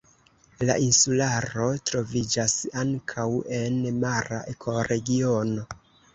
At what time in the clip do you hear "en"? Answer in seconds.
3.59-3.79